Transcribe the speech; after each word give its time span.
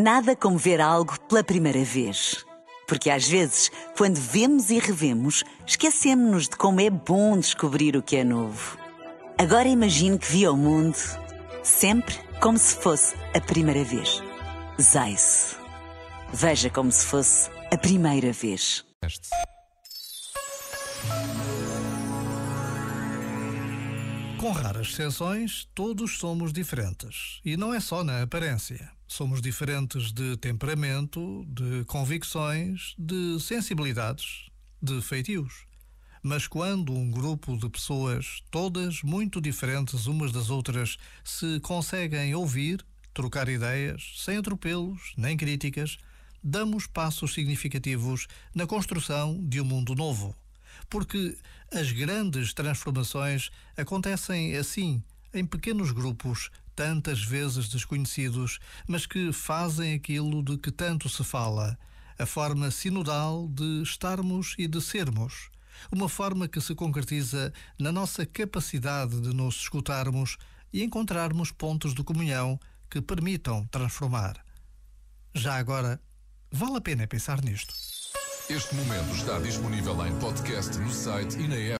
Nada 0.00 0.36
como 0.36 0.56
ver 0.56 0.80
algo 0.80 1.18
pela 1.22 1.42
primeira 1.42 1.82
vez. 1.82 2.46
Porque 2.86 3.10
às 3.10 3.26
vezes, 3.26 3.68
quando 3.96 4.14
vemos 4.14 4.70
e 4.70 4.78
revemos, 4.78 5.42
esquecemos-nos 5.66 6.44
de 6.48 6.56
como 6.56 6.80
é 6.80 6.88
bom 6.88 7.36
descobrir 7.36 7.96
o 7.96 8.02
que 8.02 8.14
é 8.14 8.22
novo. 8.22 8.78
Agora 9.36 9.66
imagine 9.66 10.16
que 10.16 10.30
viu 10.30 10.52
o 10.52 10.56
mundo 10.56 10.96
sempre 11.64 12.14
como 12.40 12.56
se 12.56 12.76
fosse 12.76 13.16
a 13.34 13.40
primeira 13.40 13.82
vez. 13.82 14.22
Zais. 14.80 15.56
Veja 16.32 16.70
como 16.70 16.92
se 16.92 17.04
fosse 17.04 17.50
a 17.72 17.76
primeira 17.76 18.32
vez. 18.32 18.84
Com 24.38 24.52
raras 24.52 24.90
exceções, 24.90 25.68
todos 25.74 26.18
somos 26.20 26.52
diferentes. 26.52 27.40
E 27.44 27.56
não 27.56 27.74
é 27.74 27.80
só 27.80 28.04
na 28.04 28.22
aparência. 28.22 28.96
Somos 29.08 29.40
diferentes 29.42 30.12
de 30.12 30.36
temperamento, 30.36 31.44
de 31.48 31.84
convicções, 31.86 32.94
de 32.96 33.40
sensibilidades, 33.40 34.48
de 34.80 35.00
feitios. 35.02 35.66
Mas 36.22 36.46
quando 36.46 36.92
um 36.92 37.10
grupo 37.10 37.56
de 37.56 37.68
pessoas, 37.68 38.42
todas 38.50 39.02
muito 39.02 39.40
diferentes 39.40 40.06
umas 40.06 40.30
das 40.30 40.50
outras, 40.50 40.98
se 41.24 41.58
conseguem 41.60 42.34
ouvir, 42.34 42.84
trocar 43.12 43.48
ideias, 43.48 44.12
sem 44.18 44.36
atropelos 44.36 45.14
nem 45.16 45.36
críticas, 45.36 45.96
damos 46.44 46.86
passos 46.86 47.34
significativos 47.34 48.28
na 48.54 48.66
construção 48.66 49.42
de 49.48 49.60
um 49.60 49.64
mundo 49.64 49.94
novo 49.94 50.36
porque 50.88 51.36
as 51.72 51.92
grandes 51.92 52.52
transformações 52.54 53.50
acontecem 53.76 54.56
assim, 54.56 55.02
em 55.32 55.44
pequenos 55.44 55.92
grupos, 55.92 56.50
tantas 56.78 57.24
vezes 57.24 57.68
desconhecidos, 57.68 58.60
mas 58.86 59.04
que 59.04 59.32
fazem 59.32 59.94
aquilo 59.94 60.44
de 60.44 60.56
que 60.56 60.70
tanto 60.70 61.08
se 61.08 61.24
fala, 61.24 61.76
a 62.16 62.24
forma 62.24 62.70
sinodal 62.70 63.48
de 63.48 63.82
estarmos 63.82 64.54
e 64.56 64.68
de 64.68 64.80
sermos. 64.80 65.50
Uma 65.90 66.08
forma 66.08 66.46
que 66.46 66.60
se 66.60 66.76
concretiza 66.76 67.52
na 67.80 67.90
nossa 67.90 68.24
capacidade 68.24 69.20
de 69.20 69.34
nos 69.34 69.56
escutarmos 69.56 70.38
e 70.72 70.84
encontrarmos 70.84 71.50
pontos 71.50 71.92
de 71.92 72.04
comunhão 72.04 72.60
que 72.88 73.02
permitam 73.02 73.66
transformar. 73.72 74.40
Já 75.34 75.56
agora, 75.56 76.00
vale 76.48 76.76
a 76.76 76.80
pena 76.80 77.08
pensar 77.08 77.42
nisto. 77.42 77.74
Este 78.48 78.72
momento 78.76 79.12
está 79.16 79.40
disponível 79.40 80.06
em 80.06 80.16
podcast 80.20 80.78
no 80.78 80.92
site 80.92 81.40
e 81.40 81.48
na 81.48 81.56
app. 81.56 81.76